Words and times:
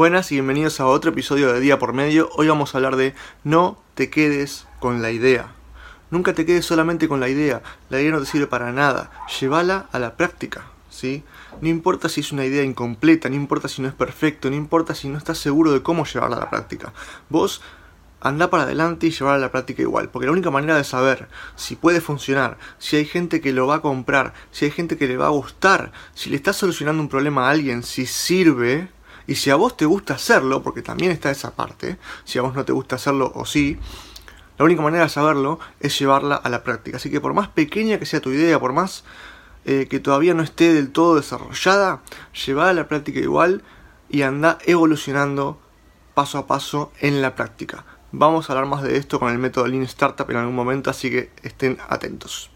Buenas 0.00 0.32
y 0.32 0.36
bienvenidos 0.36 0.80
a 0.80 0.86
otro 0.86 1.10
episodio 1.10 1.52
de 1.52 1.60
Día 1.60 1.78
por 1.78 1.92
Medio. 1.92 2.30
Hoy 2.32 2.48
vamos 2.48 2.74
a 2.74 2.78
hablar 2.78 2.96
de 2.96 3.14
no 3.44 3.78
te 3.92 4.08
quedes 4.08 4.66
con 4.78 5.02
la 5.02 5.10
idea. 5.10 5.52
Nunca 6.10 6.32
te 6.32 6.46
quedes 6.46 6.64
solamente 6.64 7.06
con 7.06 7.20
la 7.20 7.28
idea. 7.28 7.62
La 7.90 8.00
idea 8.00 8.12
no 8.12 8.20
te 8.20 8.24
sirve 8.24 8.46
para 8.46 8.72
nada. 8.72 9.10
Llévala 9.38 9.90
a 9.92 9.98
la 9.98 10.16
práctica. 10.16 10.64
¿sí? 10.88 11.22
No 11.60 11.68
importa 11.68 12.08
si 12.08 12.22
es 12.22 12.32
una 12.32 12.46
idea 12.46 12.62
incompleta, 12.62 13.28
no 13.28 13.34
importa 13.34 13.68
si 13.68 13.82
no 13.82 13.88
es 13.88 13.94
perfecto, 13.94 14.48
no 14.48 14.56
importa 14.56 14.94
si 14.94 15.06
no 15.06 15.18
estás 15.18 15.36
seguro 15.36 15.70
de 15.70 15.82
cómo 15.82 16.06
llevarla 16.06 16.38
a 16.38 16.40
la 16.40 16.48
práctica. 16.48 16.94
Vos 17.28 17.60
anda 18.22 18.48
para 18.48 18.62
adelante 18.62 19.06
y 19.06 19.10
llevarla 19.10 19.36
a 19.36 19.48
la 19.48 19.52
práctica 19.52 19.82
igual, 19.82 20.08
porque 20.08 20.24
la 20.24 20.32
única 20.32 20.50
manera 20.50 20.78
de 20.78 20.84
saber 20.84 21.28
si 21.56 21.76
puede 21.76 22.00
funcionar, 22.00 22.56
si 22.78 22.96
hay 22.96 23.04
gente 23.04 23.42
que 23.42 23.52
lo 23.52 23.66
va 23.66 23.74
a 23.76 23.82
comprar, 23.82 24.32
si 24.50 24.64
hay 24.64 24.70
gente 24.70 24.96
que 24.96 25.08
le 25.08 25.18
va 25.18 25.26
a 25.26 25.30
gustar, 25.30 25.92
si 26.14 26.30
le 26.30 26.36
estás 26.36 26.56
solucionando 26.56 27.02
un 27.02 27.10
problema 27.10 27.48
a 27.48 27.50
alguien, 27.50 27.82
si 27.82 28.06
sirve, 28.06 28.88
y 29.30 29.36
si 29.36 29.48
a 29.50 29.54
vos 29.54 29.76
te 29.76 29.86
gusta 29.86 30.14
hacerlo, 30.14 30.60
porque 30.60 30.82
también 30.82 31.12
está 31.12 31.30
esa 31.30 31.54
parte, 31.54 31.98
si 32.24 32.40
a 32.40 32.42
vos 32.42 32.52
no 32.52 32.64
te 32.64 32.72
gusta 32.72 32.96
hacerlo 32.96 33.30
o 33.36 33.46
sí, 33.46 33.78
la 34.58 34.64
única 34.64 34.82
manera 34.82 35.04
de 35.04 35.08
saberlo 35.08 35.60
es 35.78 35.96
llevarla 35.96 36.34
a 36.34 36.48
la 36.48 36.64
práctica. 36.64 36.96
Así 36.96 37.12
que 37.12 37.20
por 37.20 37.32
más 37.32 37.46
pequeña 37.46 38.00
que 38.00 38.06
sea 38.06 38.20
tu 38.20 38.30
idea, 38.30 38.58
por 38.58 38.72
más 38.72 39.04
eh, 39.66 39.86
que 39.88 40.00
todavía 40.00 40.34
no 40.34 40.42
esté 40.42 40.74
del 40.74 40.90
todo 40.90 41.14
desarrollada, 41.14 42.02
llevala 42.44 42.70
a 42.70 42.74
la 42.74 42.88
práctica 42.88 43.20
igual 43.20 43.62
y 44.08 44.22
anda 44.22 44.58
evolucionando 44.66 45.60
paso 46.14 46.36
a 46.36 46.48
paso 46.48 46.90
en 46.98 47.22
la 47.22 47.36
práctica. 47.36 47.84
Vamos 48.10 48.50
a 48.50 48.54
hablar 48.54 48.66
más 48.66 48.82
de 48.82 48.96
esto 48.96 49.20
con 49.20 49.30
el 49.30 49.38
método 49.38 49.68
Lean 49.68 49.84
Startup 49.84 50.28
en 50.28 50.38
algún 50.38 50.56
momento, 50.56 50.90
así 50.90 51.08
que 51.08 51.30
estén 51.44 51.78
atentos. 51.88 52.50